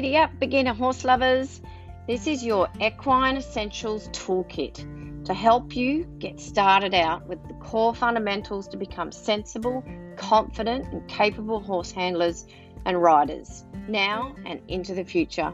[0.00, 1.60] Giddy up, beginner horse lovers.
[2.06, 7.94] This is your Equine Essentials Toolkit to help you get started out with the core
[7.94, 9.84] fundamentals to become sensible,
[10.16, 12.46] confident, and capable horse handlers
[12.86, 15.52] and riders now and into the future.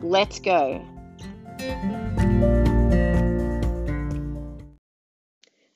[0.00, 0.82] Let's go.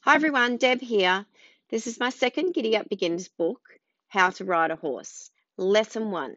[0.01, 1.27] Hi everyone, Deb here.
[1.69, 3.61] This is my second Giddy Up Beginners book,
[4.09, 5.31] How to Ride a Horse.
[5.59, 6.35] Lesson 1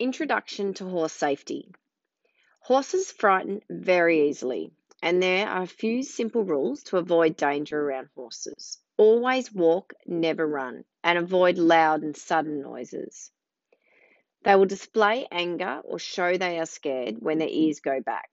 [0.00, 1.72] Introduction to Horse Safety.
[2.60, 4.70] Horses frighten very easily,
[5.02, 8.78] and there are a few simple rules to avoid danger around horses.
[8.96, 13.32] Always walk, never run, and avoid loud and sudden noises.
[14.44, 18.30] They will display anger or show they are scared when their ears go back.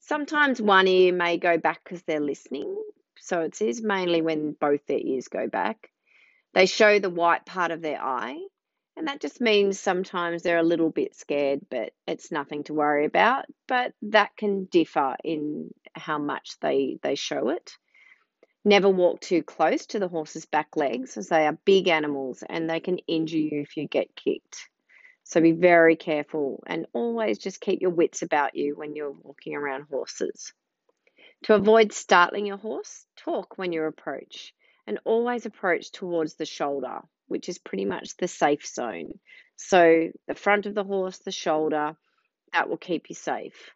[0.00, 2.76] Sometimes one ear may go back because they're listening,
[3.18, 5.90] so it is mainly when both their ears go back.
[6.52, 8.36] They show the white part of their eye,
[8.96, 13.06] and that just means sometimes they're a little bit scared, but it's nothing to worry
[13.06, 13.46] about.
[13.66, 17.72] But that can differ in how much they, they show it.
[18.64, 22.70] Never walk too close to the horse's back legs as they are big animals and
[22.70, 24.68] they can injure you if you get kicked.
[25.24, 29.56] So be very careful and always just keep your wits about you when you're walking
[29.56, 30.52] around horses.
[31.44, 34.54] To avoid startling your horse, talk when you approach
[34.86, 39.18] and always approach towards the shoulder which is pretty much the safe zone.
[39.56, 41.96] So, the front of the horse, the shoulder,
[42.52, 43.70] that will keep you safe.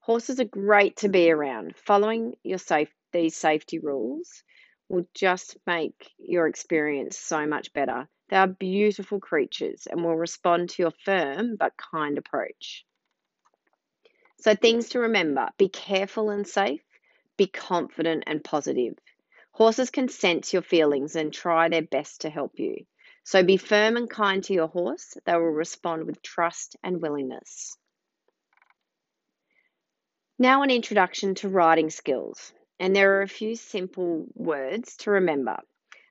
[0.00, 1.76] Horses are great to be around.
[1.76, 4.42] Following your safe these safety rules
[4.88, 8.08] will just make your experience so much better.
[8.28, 12.84] They are beautiful creatures and will respond to your firm but kind approach.
[14.40, 16.82] So, things to remember be careful and safe,
[17.36, 18.94] be confident and positive.
[19.52, 22.86] Horses can sense your feelings and try their best to help you.
[23.24, 25.16] So be firm and kind to your horse.
[25.24, 27.76] They will respond with trust and willingness.
[30.38, 32.52] Now, an introduction to riding skills.
[32.80, 35.58] And there are a few simple words to remember.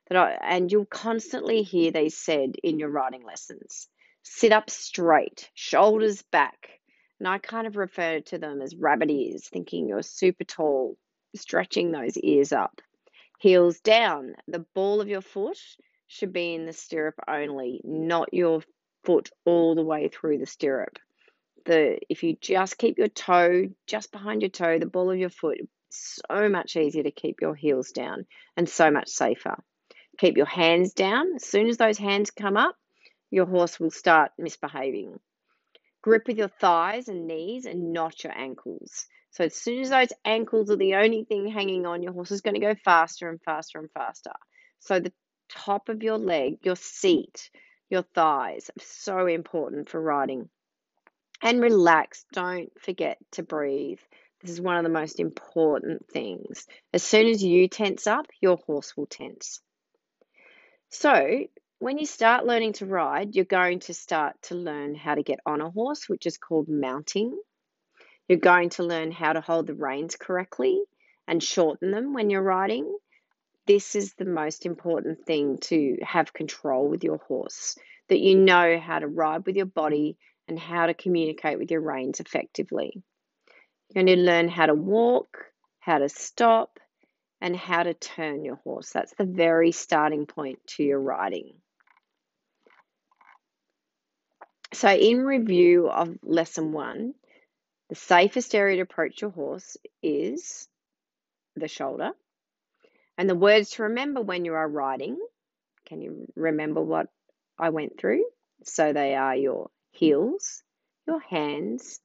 [0.08, 3.88] That I, and you'll constantly hear these said in your riding lessons.
[4.22, 6.80] Sit up straight, shoulders back.
[7.18, 10.96] And I kind of refer to them as rabbit ears, thinking you're super tall,
[11.34, 12.80] stretching those ears up.
[13.42, 14.36] Heels down.
[14.46, 15.58] The ball of your foot
[16.06, 18.62] should be in the stirrup only, not your
[19.02, 20.96] foot all the way through the stirrup.
[21.64, 25.28] The if you just keep your toe just behind your toe, the ball of your
[25.28, 25.58] foot,
[25.88, 28.26] so much easier to keep your heels down
[28.56, 29.56] and so much safer.
[30.18, 31.34] Keep your hands down.
[31.34, 32.76] As soon as those hands come up,
[33.32, 35.18] your horse will start misbehaving.
[36.02, 39.06] Grip with your thighs and knees and not your ankles.
[39.30, 42.42] So as soon as those ankles are the only thing hanging on, your horse is
[42.42, 44.32] going to go faster and faster and faster.
[44.80, 45.12] So the
[45.48, 47.50] top of your leg, your seat,
[47.88, 50.48] your thighs are so important for riding.
[51.40, 52.24] And relax.
[52.32, 54.00] Don't forget to breathe.
[54.42, 56.66] This is one of the most important things.
[56.92, 59.60] As soon as you tense up, your horse will tense.
[60.90, 61.46] So,
[61.82, 65.40] when you start learning to ride, you're going to start to learn how to get
[65.44, 67.36] on a horse, which is called mounting.
[68.28, 70.80] You're going to learn how to hold the reins correctly
[71.26, 72.96] and shorten them when you're riding.
[73.66, 77.76] This is the most important thing to have control with your horse,
[78.08, 80.16] that you know how to ride with your body
[80.46, 82.92] and how to communicate with your reins effectively.
[83.88, 85.46] You're going to learn how to walk,
[85.80, 86.78] how to stop,
[87.40, 88.90] and how to turn your horse.
[88.92, 91.54] That's the very starting point to your riding.
[94.72, 97.14] So, in review of lesson one,
[97.88, 100.68] the safest area to approach your horse is
[101.56, 102.12] the shoulder.
[103.18, 105.18] And the words to remember when you are riding,
[105.84, 107.08] can you remember what
[107.58, 108.24] I went through?
[108.64, 110.62] So they are your heels,
[111.06, 112.00] your hands,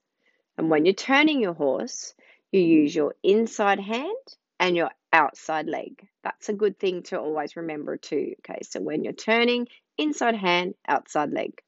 [0.58, 2.16] and when you're turning your horse,
[2.52, 4.16] you use your inside hand
[4.60, 6.08] and your outside leg.
[6.24, 8.36] That's a good thing to always remember too.
[8.40, 9.68] Okay, so when you're turning,
[9.98, 11.62] inside hand, outside leg.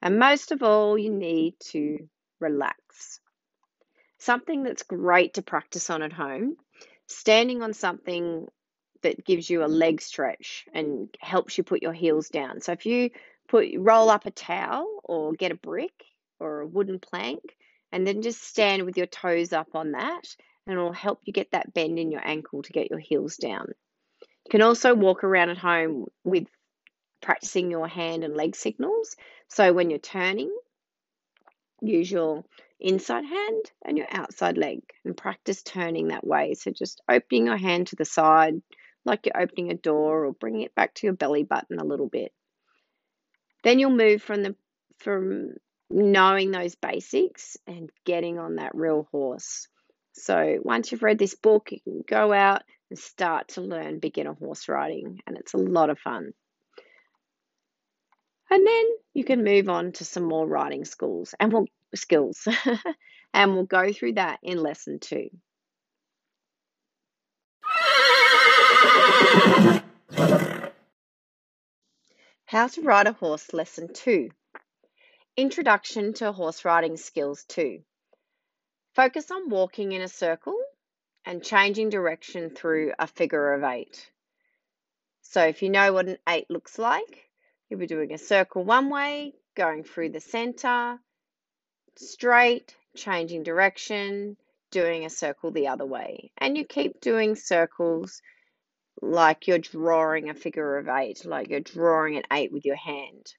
[0.00, 2.08] And most of all, you need to
[2.40, 3.20] relax.
[4.18, 6.56] Something that's great to practice on at home,
[7.06, 8.46] standing on something
[9.02, 12.60] that gives you a leg stretch and helps you put your heels down.
[12.60, 13.10] So if you
[13.48, 16.04] put roll up a towel or get a brick
[16.40, 17.40] or a wooden plank
[17.92, 20.22] and then just stand with your toes up on that
[20.66, 23.66] and it'll help you get that bend in your ankle to get your heels down.
[24.20, 26.46] You can also walk around at home with
[27.20, 29.16] practicing your hand and leg signals.
[29.48, 30.54] So when you're turning,
[31.80, 32.44] use your
[32.80, 36.54] inside hand and your outside leg and practice turning that way.
[36.54, 38.60] So just opening your hand to the side
[39.04, 42.08] like you're opening a door or bringing it back to your belly button a little
[42.08, 42.32] bit.
[43.64, 44.54] Then you'll move from the
[44.98, 45.54] from
[45.90, 49.68] knowing those basics and getting on that real horse.
[50.12, 54.34] So once you've read this book, you can go out and start to learn beginner
[54.34, 56.32] horse riding, and it's a lot of fun.
[58.50, 58.84] And then
[59.14, 62.46] you can move on to some more riding schools and we'll skills.
[63.34, 65.28] and we'll go through that in lesson two.
[72.46, 74.30] How to ride a horse lesson two.
[75.36, 77.82] Introduction to horse riding skills two.
[78.94, 80.58] Focus on walking in a circle
[81.24, 84.10] and changing direction through a figure of eight.
[85.22, 87.27] So if you know what an eight looks like,
[87.68, 90.98] you'll be doing a circle one way, going through the center,
[91.96, 94.36] straight, changing direction,
[94.70, 96.30] doing a circle the other way.
[96.38, 98.22] And you keep doing circles
[99.00, 103.34] like you're drawing a figure of eight, like you're drawing an eight with your hand.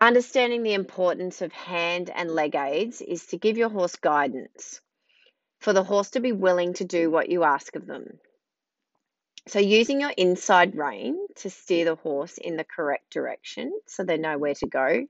[0.00, 4.80] Understanding the importance of hand and leg aids is to give your horse guidance
[5.58, 8.20] for the horse to be willing to do what you ask of them.
[9.46, 14.18] So, using your inside rein to steer the horse in the correct direction so they
[14.18, 15.06] know where to go.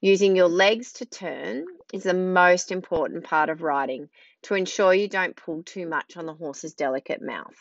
[0.00, 4.08] Using your legs to turn is the most important part of riding
[4.42, 7.56] to ensure you don't pull too much on the horse's delicate mouth.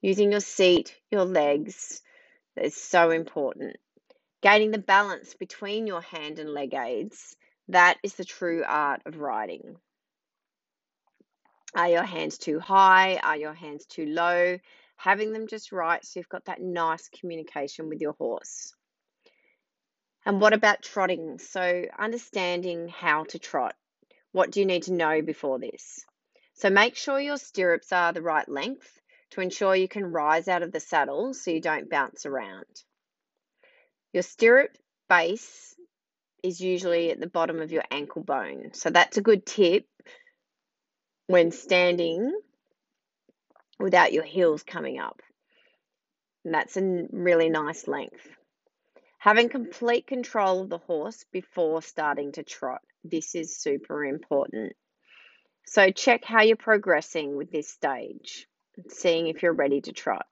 [0.00, 2.02] Using your seat, your legs,
[2.56, 3.76] is so important.
[4.42, 7.36] Gaining the balance between your hand and leg aids,
[7.68, 9.76] that is the true art of riding.
[11.74, 13.16] Are your hands too high?
[13.16, 14.58] Are your hands too low?
[14.96, 18.74] Having them just right so you've got that nice communication with your horse.
[20.24, 21.38] And what about trotting?
[21.38, 23.74] So, understanding how to trot.
[24.30, 26.04] What do you need to know before this?
[26.54, 30.62] So, make sure your stirrups are the right length to ensure you can rise out
[30.62, 32.66] of the saddle so you don't bounce around.
[34.12, 34.76] Your stirrup
[35.08, 35.74] base
[36.42, 38.70] is usually at the bottom of your ankle bone.
[38.74, 39.86] So that's a good tip
[41.32, 42.30] when standing
[43.78, 45.22] without your heels coming up.
[46.44, 48.28] And that's a really nice length.
[49.16, 52.82] Having complete control of the horse before starting to trot.
[53.02, 54.74] This is super important.
[55.66, 58.46] So check how you're progressing with this stage
[58.90, 60.26] seeing if you're ready to trot.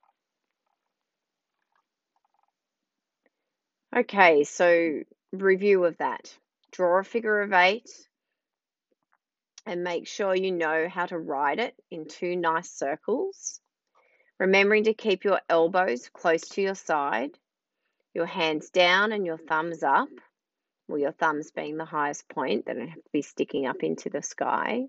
[3.97, 5.01] Okay, so
[5.33, 6.37] review of that.
[6.73, 7.89] Draw a figure of eight
[9.67, 13.61] and make sure you know how to ride it in two nice circles.
[14.39, 17.37] Remembering to keep your elbows close to your side,
[18.15, 20.09] your hands down and your thumbs up.
[20.89, 24.09] Well, your thumbs being the highest point, they don't have to be sticking up into
[24.11, 24.87] the sky.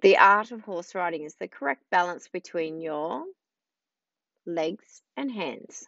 [0.00, 3.24] The art of horse riding is the correct balance between your
[4.46, 5.86] legs and hands.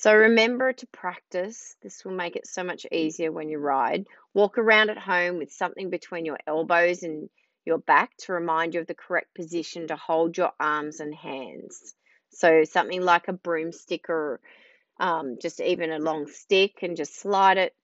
[0.00, 1.74] So remember to practice.
[1.82, 4.06] This will make it so much easier when you ride.
[4.32, 7.28] Walk around at home with something between your elbows and
[7.66, 11.96] your back to remind you of the correct position to hold your arms and hands.
[12.30, 14.38] So something like a broomstick or
[15.00, 17.74] um, just even a long stick and just slide it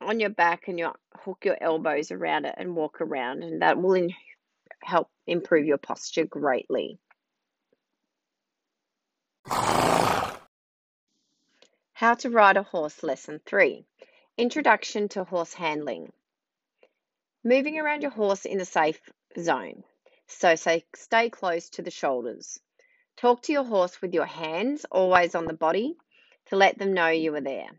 [0.00, 0.92] on your back and you
[1.24, 4.06] hook your elbows around it and walk around and that will
[4.84, 7.00] help improve your posture greatly.
[12.04, 13.86] How to ride a horse, lesson three
[14.36, 16.12] Introduction to horse handling.
[17.42, 19.00] Moving around your horse in a safe
[19.40, 19.84] zone.
[20.26, 22.60] So, say, stay close to the shoulders.
[23.16, 25.96] Talk to your horse with your hands always on the body
[26.48, 27.70] to let them know you are there.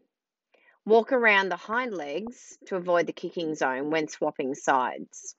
[0.87, 5.35] Walk around the hind legs to avoid the kicking zone when swapping sides.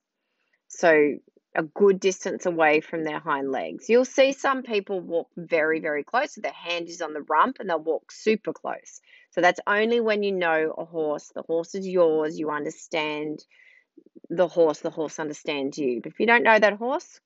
[0.69, 1.17] So,
[1.57, 3.89] a good distance away from their hind legs.
[3.89, 6.35] You'll see some people walk very, very close.
[6.35, 9.01] So their hand is on the rump and they'll walk super close.
[9.31, 11.33] So that's only when you know a horse.
[11.35, 12.39] The horse is yours.
[12.39, 13.45] You understand
[14.29, 14.81] the horse.
[14.81, 16.01] The horse understands you.
[16.03, 17.21] But if you don't know that horse,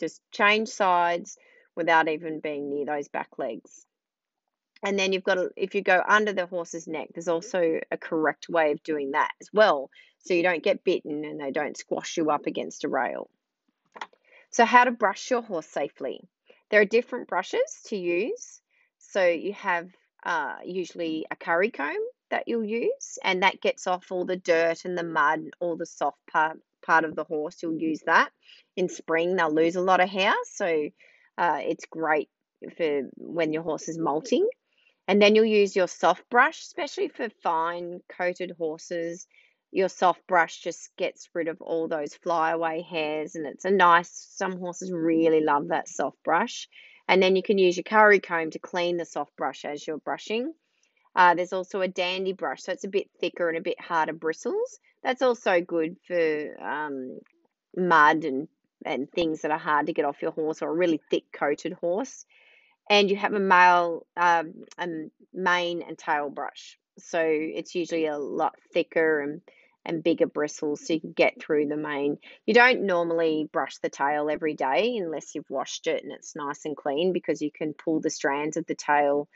[0.00, 1.38] just change sides
[1.76, 3.86] without even being near those back legs.
[4.82, 7.96] And then you've got to, if you go under the horse's neck, there's also a
[7.96, 9.90] correct way of doing that as well.
[10.20, 13.28] So you don't get bitten and they don't squash you up against a rail.
[14.50, 16.20] So, how to brush your horse safely.
[16.70, 18.60] There are different brushes to use.
[18.98, 19.88] So, you have
[20.24, 21.96] uh, usually a curry comb
[22.30, 25.86] that you'll use, and that gets off all the dirt and the mud, all the
[25.86, 27.62] soft part, part of the horse.
[27.62, 28.30] You'll use that.
[28.76, 30.88] In spring, they'll lose a lot of hair, so
[31.38, 32.28] uh, it's great
[32.76, 34.46] for when your horse is molting.
[35.06, 39.26] And then you'll use your soft brush, especially for fine coated horses
[39.72, 44.10] your soft brush just gets rid of all those flyaway hairs and it's a nice
[44.36, 46.68] some horses really love that soft brush
[47.08, 49.98] and then you can use your curry comb to clean the soft brush as you're
[49.98, 50.52] brushing
[51.14, 54.12] Uh, there's also a dandy brush, so it's a bit thicker and a bit harder
[54.14, 54.78] bristles.
[55.02, 57.18] That's also good for um,
[57.76, 58.48] mud and,
[58.84, 61.74] and things that are hard to get off your horse or a really thick coated
[61.74, 62.24] horse.
[62.90, 64.88] And you have a male, um, a
[65.34, 66.78] mane and tail brush.
[66.98, 69.42] So it's usually a lot thicker and
[69.88, 72.18] and bigger bristles so you can get through the mane.
[72.46, 76.64] You don't normally brush the tail every day unless you've washed it and it's nice
[76.66, 79.28] and clean because you can pull the strands of the tail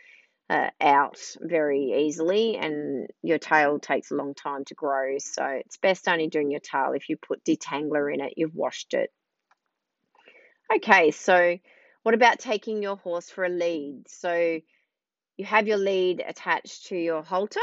[0.51, 5.17] uh, out very easily and your tail takes a long time to grow.
[5.19, 8.93] So it's best only doing your tail if you put detangler in it, you've washed
[8.93, 9.11] it.
[10.77, 11.59] Okay, so
[12.03, 14.05] what about taking your horse for a lead?
[14.09, 14.61] So
[15.39, 17.61] you have your lead attached to your halter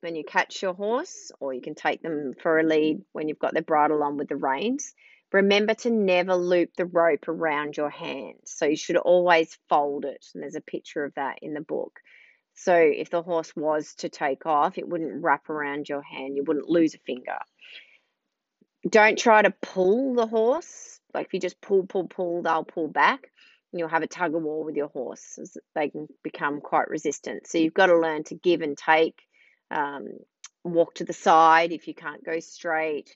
[0.00, 3.38] when you catch your horse, or you can take them for a lead when you've
[3.38, 4.94] got their bridle on with the reins.
[5.32, 8.38] Remember to never loop the rope around your hand.
[8.44, 10.24] So you should always fold it.
[10.34, 12.00] And there's a picture of that in the book.
[12.54, 16.36] So if the horse was to take off, it wouldn't wrap around your hand.
[16.36, 17.38] You wouldn't lose a finger.
[18.88, 20.98] Don't try to pull the horse.
[21.12, 23.30] Like if you just pull, pull, pull, they'll pull back.
[23.72, 25.38] And you'll have a tug of war with your horse.
[25.74, 27.46] They can become quite resistant.
[27.46, 29.27] So you've got to learn to give and take
[29.70, 30.08] um,
[30.64, 33.14] walk to the side if you can't go straight.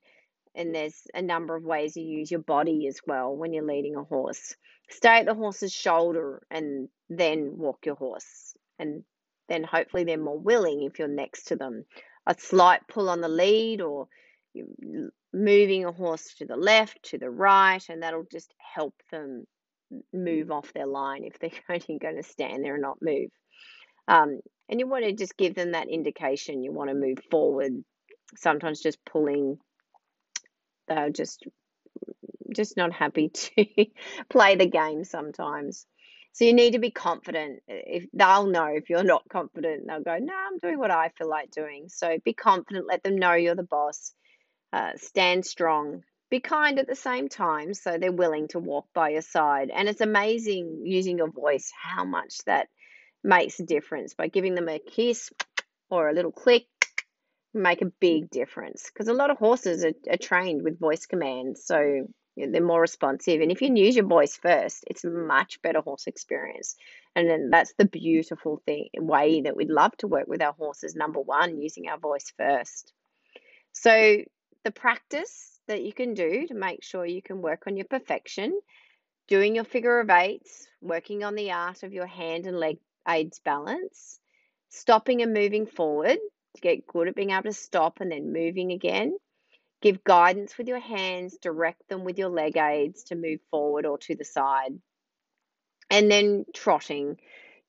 [0.54, 3.96] And there's a number of ways you use your body as well when you're leading
[3.96, 4.54] a horse.
[4.90, 8.54] Stay at the horse's shoulder and then walk your horse.
[8.78, 9.04] And
[9.48, 11.84] then hopefully they're more willing if you're next to them.
[12.26, 14.08] A slight pull on the lead or
[15.32, 19.46] moving a horse to the left, to the right, and that'll just help them
[20.12, 23.30] move off their line if they're only going to stand there and not move.
[24.08, 24.40] Um,
[24.72, 27.84] and you want to just give them that indication you want to move forward.
[28.38, 29.58] Sometimes just pulling,
[30.88, 31.46] they're just
[32.56, 33.66] just not happy to
[34.30, 35.84] play the game sometimes.
[36.32, 37.60] So you need to be confident.
[37.68, 41.28] If they'll know if you're not confident, they'll go, "No, I'm doing what I feel
[41.28, 42.86] like doing." So be confident.
[42.88, 44.14] Let them know you're the boss.
[44.72, 46.02] Uh, stand strong.
[46.30, 49.68] Be kind at the same time, so they're willing to walk by your side.
[49.68, 52.68] And it's amazing using your voice how much that
[53.22, 54.14] makes a difference.
[54.14, 55.30] By giving them a kiss
[55.90, 56.66] or a little click
[57.54, 58.90] make a big difference.
[58.92, 63.40] Because a lot of horses are, are trained with voice commands so they're more responsive.
[63.40, 66.76] And if you can use your voice first it's a much better horse experience.
[67.14, 70.94] And then that's the beautiful thing way that we'd love to work with our horses
[70.94, 72.92] number one using our voice first.
[73.72, 74.22] So
[74.64, 78.58] the practice that you can do to make sure you can work on your perfection
[79.28, 82.78] doing your figure of eights working on the art of your hand and leg
[83.08, 84.20] aids balance,
[84.68, 86.18] stopping and moving forward
[86.54, 89.16] to get good at being able to stop and then moving again.
[89.80, 93.98] Give guidance with your hands, direct them with your leg aids to move forward or
[93.98, 94.78] to the side.
[95.90, 97.18] And then trotting,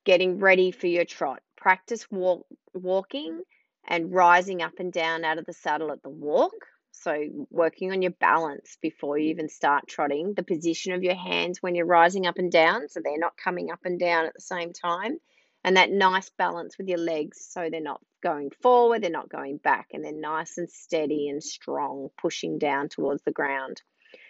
[0.06, 1.42] getting ready for your trot.
[1.58, 3.42] Practice walk, walking
[3.88, 6.54] and rising up and down out of the saddle at the walk.
[6.96, 9.32] So, working on your balance before you mm.
[9.32, 13.02] even start trotting, the position of your hands when you're rising up and down, so
[13.04, 15.18] they're not coming up and down at the same time,
[15.64, 19.58] and that nice balance with your legs, so they're not going forward, they're not going
[19.58, 23.82] back, and they're nice and steady and strong, pushing down towards the ground.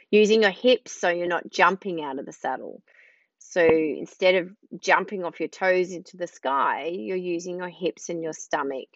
[0.09, 2.81] Using your hips so you're not jumping out of the saddle.
[3.39, 8.23] So instead of jumping off your toes into the sky, you're using your hips and
[8.23, 8.87] your stomach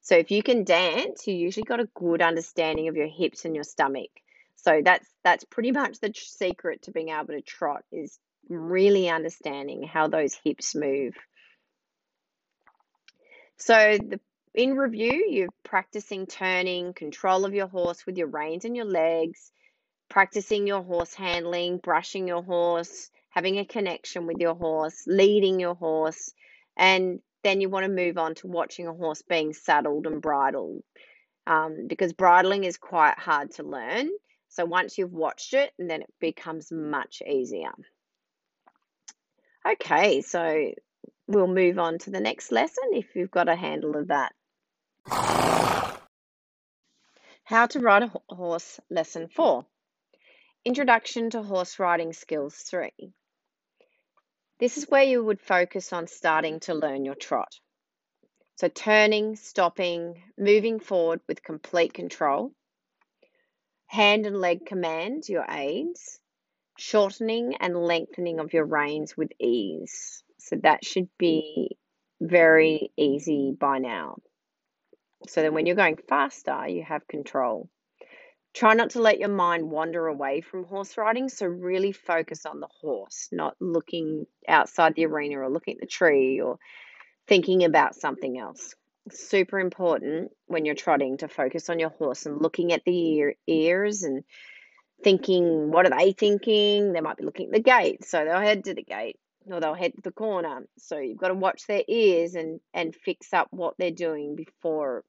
[0.00, 3.54] so if you can dance, you usually got a good understanding of your hips and
[3.54, 4.10] your stomach.
[4.56, 9.82] So that's that's pretty much the secret to being able to trot is really understanding
[9.82, 11.14] how those hips move.
[13.56, 14.20] So the
[14.54, 19.52] in review, you're practicing turning, control of your horse with your reins and your legs,
[20.08, 25.74] practicing your horse handling, brushing your horse, having a connection with your horse, leading your
[25.74, 26.32] horse,
[26.76, 30.82] and then you want to move on to watching a horse being saddled and bridled
[31.46, 34.10] um, because bridling is quite hard to learn.
[34.50, 37.72] So once you've watched it, and then it becomes much easier.
[39.66, 40.72] Okay, so
[41.26, 44.32] we'll move on to the next lesson if you've got a handle of that.
[47.44, 49.64] How to ride a horse, lesson four.
[50.64, 52.92] Introduction to horse riding skills three.
[54.58, 57.54] This is where you would focus on starting to learn your trot.
[58.56, 62.50] So turning, stopping, moving forward with complete control,
[63.86, 66.18] hand and leg command, your aids,
[66.76, 70.24] shortening and lengthening of your reins with ease.
[70.38, 71.76] So that should be
[72.20, 74.16] very easy by now.
[75.28, 77.68] So then when you're going faster, you have control.
[78.54, 81.28] Try not to let your mind wander away from horse riding.
[81.28, 85.86] So, really focus on the horse, not looking outside the arena or looking at the
[85.86, 86.58] tree or
[87.28, 88.74] thinking about something else.
[89.10, 93.34] Super important when you're trotting to focus on your horse and looking at the ear,
[93.46, 94.24] ears and
[95.02, 96.92] thinking, what are they thinking?
[96.92, 99.74] They might be looking at the gate, so they'll head to the gate or they'll
[99.74, 100.66] head to the corner.
[100.78, 105.04] So you've got to watch their ears and, and fix up what they're doing before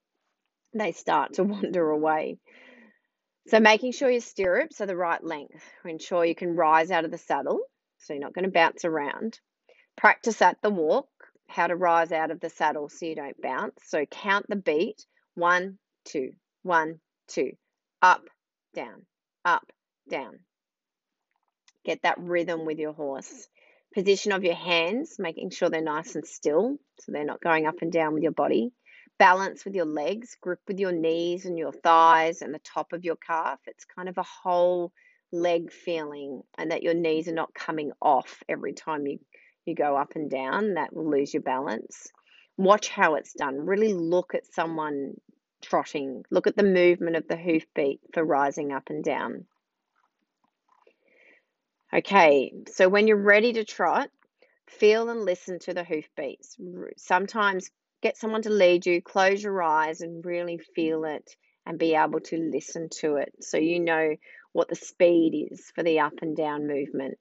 [0.74, 2.38] they start to wander away.
[3.48, 5.63] So making sure your stirrups are the right length.
[5.84, 7.62] Ensure you can rise out of the saddle,
[7.98, 9.39] so you're not going to bounce around.
[9.98, 11.10] Practice at the walk,
[11.48, 13.79] how to rise out of the saddle so you don't bounce.
[13.88, 16.31] So count the beat, one, two,
[16.62, 17.51] one, two,
[18.01, 18.22] up,
[18.75, 19.05] down,
[19.43, 19.65] up,
[20.10, 20.39] down.
[21.86, 23.48] Get that rhythm with your horse.
[23.96, 27.81] Position of your hands, making sure they're nice and still, so they're not going up
[27.81, 28.72] and down with your body.
[29.19, 33.03] Balance with your legs, grip with your knees and your thighs and the top of
[33.03, 33.59] your calf.
[33.67, 34.91] It's kind of a whole
[35.31, 39.19] leg feeling, and that your knees are not coming off every time you,
[39.65, 40.73] you go up and down.
[40.75, 42.07] That will lose your balance.
[42.57, 43.65] Watch how it's done.
[43.65, 45.13] Really look at someone
[45.61, 46.23] trotting.
[46.31, 49.45] Look at the movement of the hoof beat for rising up and down.
[51.93, 54.09] Okay, so when you're ready to trot,
[54.67, 56.55] feel and listen to the hoof beats.
[56.97, 57.69] Sometimes
[58.01, 61.15] get someone to lead you, close your eyes and really feel mm-hmm.
[61.15, 64.15] it and be able to listen to it so you know
[64.53, 67.18] what the speed is for the up and down movement.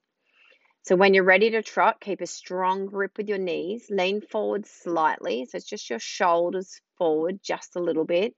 [0.83, 4.65] So when you're ready to trot, keep a strong grip with your knees, lean forward
[4.65, 8.33] slightly, so it's just your shoulders forward just a little bit,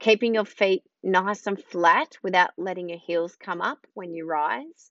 [0.00, 4.90] keeping your feet nice and flat without letting your heels come up when you rise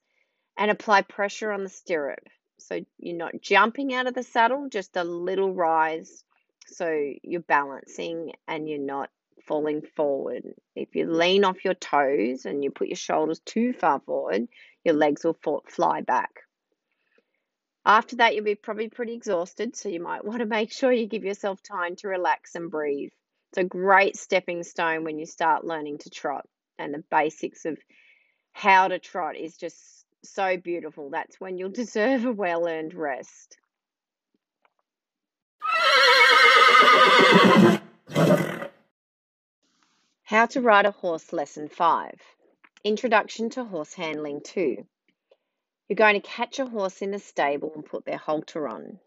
[0.58, 2.24] and apply pressure on the stirrup.
[2.58, 6.24] So you're not jumping out of the saddle, just a little rise.
[6.65, 9.10] So you're balancing and you're not
[9.45, 10.43] falling forward.
[10.75, 14.48] If you lean off your toes and you put your shoulders too far forward,
[14.84, 16.41] your legs will fall, fly back.
[17.86, 21.05] After that, you'll be probably pretty exhausted, so you might want to make sure you
[21.05, 23.12] give yourself time to relax and breathe.
[23.51, 26.47] It's a great stepping stone when you start learning to trot,
[26.80, 27.78] and the basics of
[28.51, 31.12] how to trot is just so beautiful.
[31.12, 33.58] That's when you'll deserve a well earned rest.
[40.24, 42.19] How to Ride a Horse Lesson 5
[42.84, 44.86] Introduction to Horse Handling 2.
[45.88, 49.00] You're going to catch a horse in the stable and put their halter on.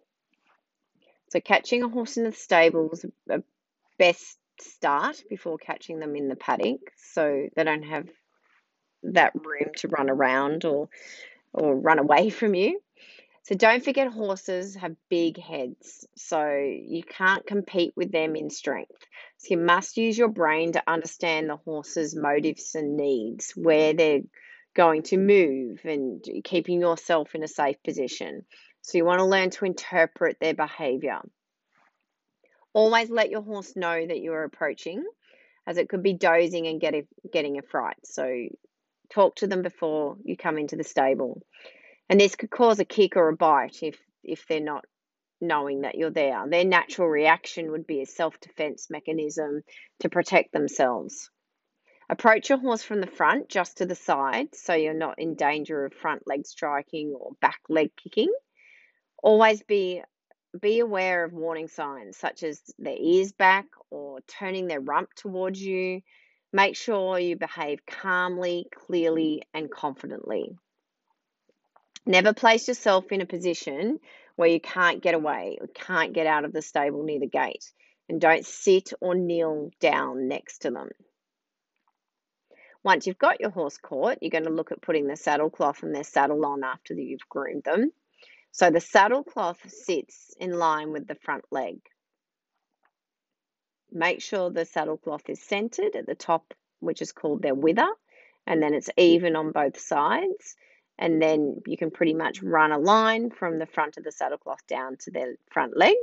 [1.31, 3.43] So, catching a horse in the stable is a
[3.99, 8.09] best start before catching them in the paddock so they don't have
[9.03, 10.88] that room to run around or
[11.53, 12.81] or run away from you.
[13.49, 19.07] So don't forget horses have big heads, so you can't compete with them in strength.
[19.39, 24.21] So you must use your brain to understand the horse's motives and needs, where they're
[24.77, 28.45] going to move and keeping yourself in a safe position.
[28.83, 31.21] So you want to learn to interpret their behavior.
[32.75, 35.03] Always let your horse know that you are approaching,
[35.67, 37.97] as it could be dozing and get a, getting a fright.
[38.05, 38.31] So
[39.09, 41.41] talk to them before you come into the stable.
[42.09, 44.85] And this could cause a kick or a bite if, if they're not
[45.40, 46.44] knowing that you're there.
[46.49, 49.62] Their natural reaction would be a self defense mechanism
[50.01, 51.31] to protect themselves.
[52.11, 55.85] Approach your horse from the front, just to the side, so you're not in danger
[55.85, 58.33] of front leg striking or back leg kicking.
[59.23, 60.03] Always be
[60.59, 65.61] be aware of warning signs such as their ears back or turning their rump towards
[65.61, 66.01] you,
[66.53, 70.57] Make sure you behave calmly, clearly, and confidently.
[72.09, 74.01] Never place yourself in a position
[74.37, 77.71] where you can't get away or can't get out of the stable near the gate.
[78.09, 80.88] And don't sit or kneel down next to them.
[82.83, 85.83] Once you've got your horse caught, you're going to look at putting the saddle cloth
[85.83, 87.92] and their saddle on after you've groomed them.
[88.53, 91.77] So the saddle cloth sits in line with the front leg.
[93.92, 97.88] Make sure the saddle cloth is centered at the top, which is called their wither,
[98.47, 100.57] and then it's even on both sides.
[100.99, 104.39] And then you can pretty much run a line from the front of the saddle
[104.39, 105.95] cloth down to their front leg.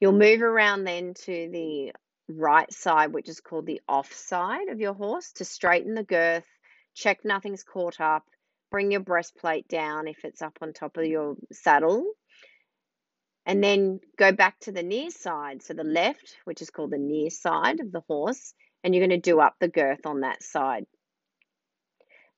[0.00, 1.92] You'll move around then to the
[2.28, 6.46] right side, which is called the off side of your horse, to straighten the girth,
[6.94, 8.24] check nothing's caught up,
[8.70, 12.04] bring your breastplate down if it's up on top of your saddle,
[13.46, 16.98] and then go back to the near side, so the left, which is called the
[16.98, 20.42] near side of the horse, and you're going to do up the girth on that
[20.42, 20.86] side.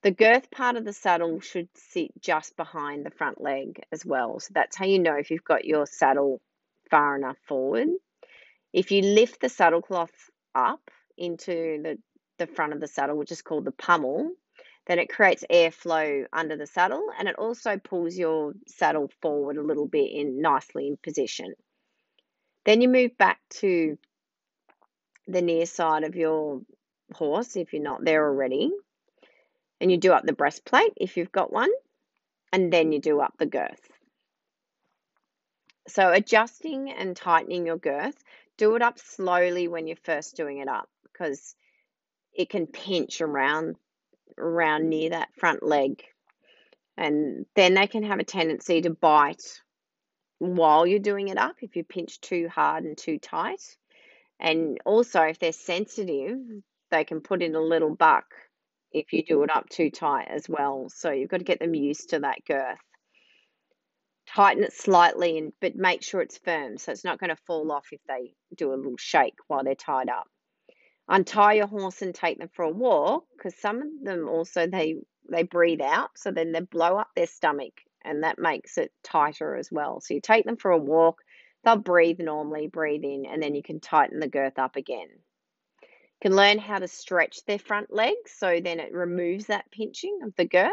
[0.04, 4.38] The girth part of the saddle should sit just behind the front leg as well.
[4.38, 6.42] So that's how you know if you've got your saddle
[6.90, 7.88] far enough forward.
[8.74, 10.12] If you lift the saddle cloth
[10.54, 11.98] up into the,
[12.36, 14.30] the front of the saddle, which is called the pommel,
[14.86, 19.62] then it creates airflow under the saddle and it also pulls your saddle forward a
[19.62, 21.54] little bit in nicely in position.
[22.66, 23.96] Then you move back to
[25.26, 26.60] the near side of your
[27.14, 28.70] horse if you're not there already.
[29.80, 31.70] And you do up the breastplate if you've got one,
[32.52, 33.90] and then you do up the girth.
[35.88, 38.16] So adjusting and tightening your girth,
[38.56, 41.54] do it up slowly when you're first doing it up because
[42.32, 43.76] it can pinch around
[44.38, 46.02] around near that front leg.
[46.96, 49.60] And then they can have a tendency to bite
[50.38, 53.62] while you're doing it up if you pinch too hard and too tight.
[54.40, 56.38] And also, if they're sensitive,
[56.90, 58.34] they can put in a little buck
[58.94, 60.88] if you do it up too tight as well.
[60.88, 62.78] So you've got to get them used to that girth.
[64.26, 67.70] Tighten it slightly, and but make sure it's firm so it's not going to fall
[67.70, 70.26] off if they do a little shake while they're tied up.
[71.08, 74.94] Untie your horse and take them for a walk because some of them also they
[75.28, 79.56] they breathe out, so then they blow up their stomach, and that makes it tighter
[79.56, 80.00] as well.
[80.00, 81.20] So you take them for a walk,
[81.64, 85.08] they'll breathe normally, breathe in, and then you can tighten the girth up again
[86.24, 90.34] can learn how to stretch their front legs so then it removes that pinching of
[90.36, 90.72] the girth.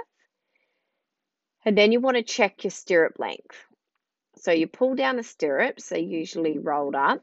[1.66, 3.58] And then you want to check your stirrup length.
[4.38, 7.22] So you pull down the stirrups, they're usually rolled up,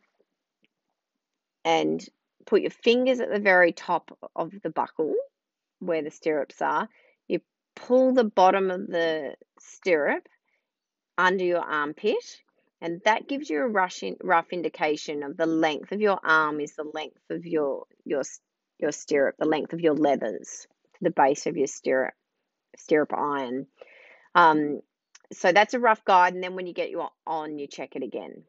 [1.65, 2.07] and
[2.45, 5.15] put your fingers at the very top of the buckle
[5.79, 6.87] where the stirrups are.
[7.29, 7.41] You
[7.77, 10.29] pull the bottom of the stirrup
[11.17, 12.43] under your armpit
[12.81, 16.61] and that gives you a rough, in, rough indication of the length of your arm
[16.61, 18.23] is the length of your your
[18.79, 22.15] your stirrup, the length of your leathers to the base of your stirrup
[22.77, 23.67] stirrup iron.
[24.35, 24.81] Um,
[25.33, 28.03] so that's a rough guide, and then when you get you on, you check it
[28.03, 28.45] again.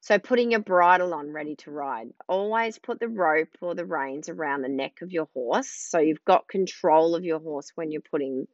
[0.00, 2.10] So putting your bridle on ready to ride.
[2.28, 6.24] Always put the rope or the reins around the neck of your horse so you've
[6.24, 8.46] got control of your horse when you're putting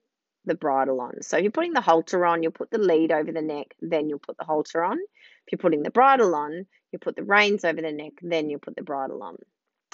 [0.44, 1.22] the bridle on.
[1.22, 4.08] So if you're putting the halter on, you'll put the lead over the neck, then
[4.08, 4.98] you'll put the halter on.
[4.98, 8.60] If you're putting the bridle on, you put the reins over the neck, then you'll
[8.60, 9.36] put the bridle on.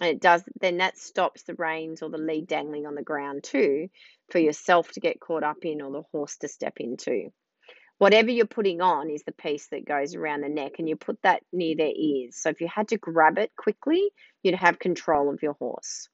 [0.01, 3.43] And it does then that stops the reins or the lead dangling on the ground
[3.43, 3.89] too
[4.31, 7.31] for yourself to get caught up in or the horse to step into.
[7.99, 11.21] Whatever you're putting on is the piece that goes around the neck, and you put
[11.23, 12.37] that near their ears.
[12.37, 14.11] So if you had to grab it quickly,
[14.45, 16.09] you'd have control of your horse.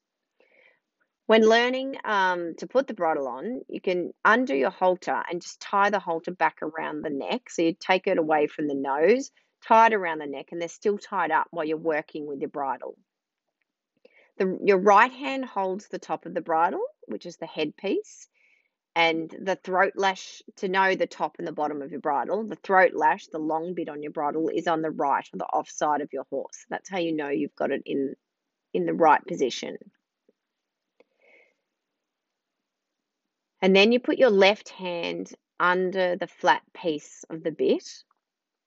[1.26, 5.58] When learning um, to put the bridle on, you can undo your halter and just
[5.60, 7.48] tie the halter back around the neck.
[7.48, 9.30] So you take it away from the nose,
[9.66, 12.50] tie it around the neck, and they're still tied up while you're working with your
[12.50, 12.98] bridle.
[14.36, 18.28] The, your right hand holds the top of the bridle, which is the headpiece,
[18.94, 22.44] and the throat lash to know the top and the bottom of your bridle.
[22.46, 25.44] The throat lash, the long bit on your bridle, is on the right or the
[25.46, 26.66] off side of your horse.
[26.68, 28.14] That's how you know you've got it in
[28.74, 29.78] in the right position.
[33.64, 38.04] And then you put your left hand under the flat piece of the bit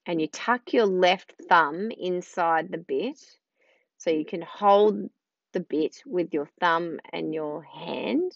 [0.07, 3.19] and you tuck your left thumb inside the bit.
[3.99, 5.07] So you can hold
[5.53, 8.35] the bit with your thumb and your hand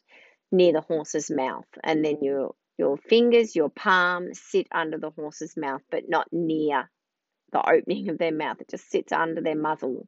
[0.51, 1.65] near the horse's mouth.
[1.83, 6.91] And then your your fingers your palm sit under the horse's mouth but not near
[7.51, 8.61] the opening of their mouth.
[8.61, 10.07] It just sits under their muzzle.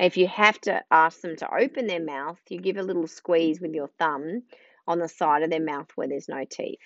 [0.00, 3.60] If you have to ask them to open their mouth you give a little squeeze
[3.60, 4.42] with your thumb
[4.86, 6.78] on the side of their mouth where there's no teeth.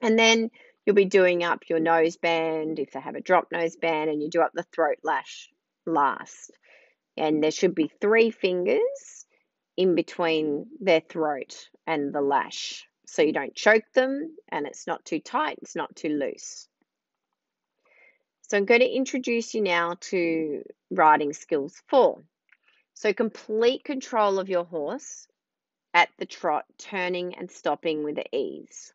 [0.00, 0.50] And then
[0.84, 4.22] you'll be doing up your nose band if they have a drop nose band, and
[4.22, 5.50] you do up the throat lash
[5.86, 6.50] last.
[7.16, 9.26] And there should be three fingers
[9.76, 12.86] in between their throat and the lash.
[13.06, 16.68] So you don't choke them and it's not too tight, it's not too loose.
[18.42, 22.22] So I'm going to introduce you now to riding skills four.
[22.94, 25.26] So complete control of your horse
[25.98, 28.92] at the trot, turning and stopping with ease.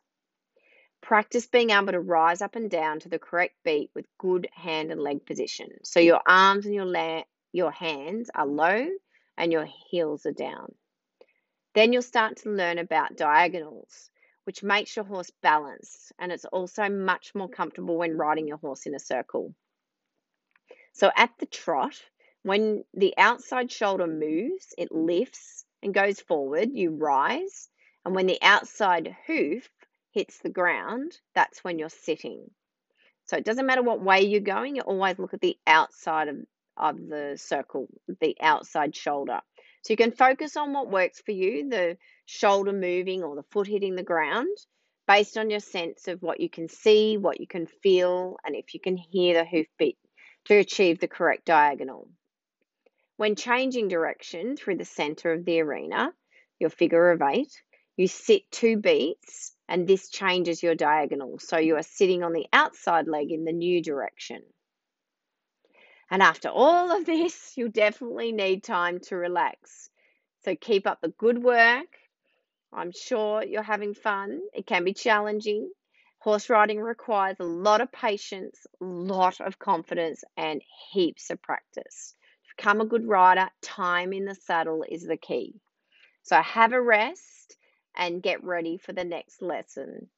[1.02, 4.90] Practice being able to rise up and down to the correct beat with good hand
[4.90, 5.68] and leg position.
[5.82, 8.86] So your arms and your, la- your hands are low
[9.36, 10.74] and your heels are down.
[11.74, 14.08] Then you'll start to learn about diagonals,
[14.44, 18.86] which makes your horse balanced and it's also much more comfortable when riding your horse
[18.86, 19.54] in a circle.
[20.94, 22.00] So at the trot,
[22.44, 27.68] when the outside shoulder moves, it lifts and goes forward, you rise.
[28.04, 29.68] And when the outside hoof
[30.10, 32.50] hits the ground, that's when you're sitting.
[33.26, 36.36] So it doesn't matter what way you're going, you always look at the outside of,
[36.76, 37.88] of the circle,
[38.20, 39.40] the outside shoulder.
[39.82, 43.66] So you can focus on what works for you, the shoulder moving or the foot
[43.66, 44.56] hitting the ground,
[45.06, 48.74] based on your sense of what you can see, what you can feel, and if
[48.74, 49.98] you can hear the hoof beat
[50.46, 52.08] to achieve the correct diagonal.
[53.16, 56.12] When changing direction through the center of the arena,
[56.58, 57.62] your figure of eight,
[57.96, 61.38] you sit two beats and this changes your diagonal.
[61.38, 64.42] So you are sitting on the outside leg in the new direction.
[66.10, 69.90] And after all of this, you'll definitely need time to relax.
[70.44, 71.86] So keep up the good work.
[72.72, 74.40] I'm sure you're having fun.
[74.52, 75.70] It can be challenging.
[76.18, 82.14] Horse riding requires a lot of patience, a lot of confidence, and heaps of practice.
[82.56, 85.60] Become a good rider, time in the saddle is the key.
[86.22, 87.56] So have a rest
[87.96, 90.08] and get ready for the next lesson.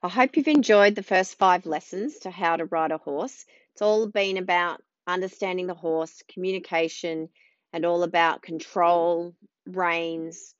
[0.00, 3.44] I hope you've enjoyed the first five lessons to how to ride a horse.
[3.72, 7.28] It's all been about understanding the horse, communication,
[7.72, 9.34] and all about control,
[9.66, 10.54] reins,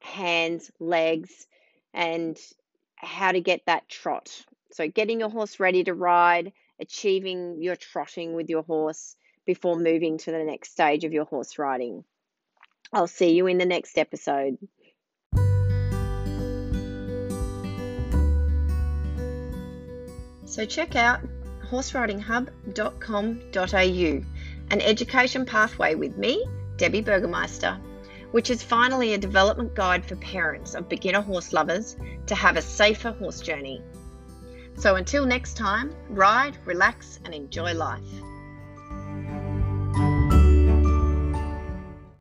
[0.00, 1.46] hands, legs,
[1.94, 2.38] and
[2.96, 4.44] how to get that trot.
[4.72, 9.16] So, getting your horse ready to ride, achieving your trotting with your horse
[9.46, 12.04] before moving to the next stage of your horse riding.
[12.92, 14.58] I'll see you in the next episode.
[20.44, 21.20] So check out
[21.70, 24.24] horseridinghub.com.au,
[24.72, 26.44] an education pathway with me,
[26.76, 27.78] Debbie Burgermeister,
[28.32, 32.62] which is finally a development guide for parents of beginner horse lovers to have a
[32.62, 33.80] safer horse journey.
[34.76, 38.02] So until next time, ride, relax, and enjoy life.